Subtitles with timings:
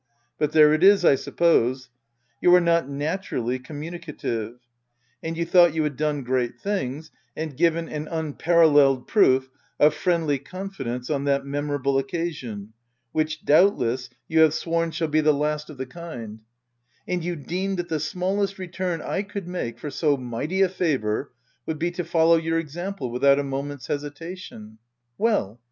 [0.39, 1.91] —But there it is, I suppose;
[2.41, 4.55] you are not naturally communicative,
[5.21, 10.39] and you thought you had done great things, and given an unparalleled proof of friendly
[10.39, 12.73] confidence on that memorable occasion—
[13.11, 16.25] which, doubtless, you have sworn shall he the last of OF WILDFELL HALL* 3 the
[16.29, 16.39] kind,—
[17.07, 21.31] and you deemed that the smallest return I could make for so mighty a favour,
[21.67, 24.79] would be to follow your example without a moment's hesitation.—
[25.19, 25.59] Well